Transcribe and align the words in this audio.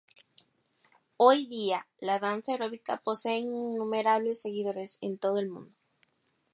Hoy 1.17 1.45
día 1.45 1.85
la 1.99 2.17
danza 2.17 2.53
aeróbica 2.53 3.03
posee 3.03 3.37
innumerables 3.37 4.41
seguidores 4.41 4.97
en 5.01 5.19
todo 5.19 5.37
el 5.37 5.47
mundo. 5.49 5.75